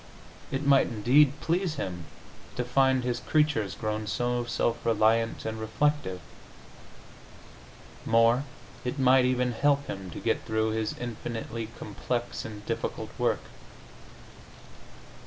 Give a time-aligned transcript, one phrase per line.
[0.49, 2.05] It might, indeed, please Him
[2.55, 6.21] to find His creatures grown so self reliant and reflective.
[8.03, 8.43] More,
[8.83, 13.41] it might even help Him to get through His infinitely complex and difficult work.